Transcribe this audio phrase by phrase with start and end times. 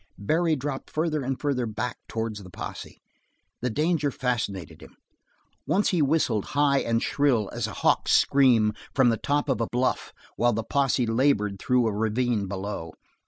[0.17, 3.03] Barry dropped further and further back towards the posse.
[3.61, 4.95] The danger fascinated him.
[5.67, 9.67] Once he whistled high and shrill as a hawk's scream from the top of a
[9.71, 12.95] bluff while the posse labored through a ravine below.